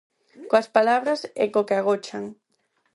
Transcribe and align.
Coas 0.49 0.67
palabras 0.77 1.19
e 1.43 1.45
co 1.53 1.67
que 1.67 1.75
agochan. 1.77 2.25